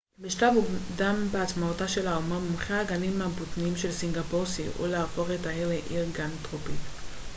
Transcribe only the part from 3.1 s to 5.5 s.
הבוטניים של סינגפור סייעו להפוך את